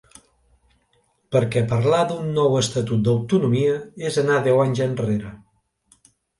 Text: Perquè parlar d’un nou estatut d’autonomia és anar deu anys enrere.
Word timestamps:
Perquè 1.35 1.63
parlar 1.73 1.99
d’un 2.13 2.33
nou 2.39 2.57
estatut 2.63 3.05
d’autonomia 3.09 3.79
és 4.11 4.21
anar 4.25 4.41
deu 4.51 4.65
anys 4.67 4.85
enrere. 4.91 5.39